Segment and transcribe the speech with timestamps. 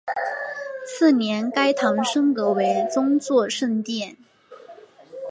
[0.83, 4.17] 次年该堂升格为宗座圣殿。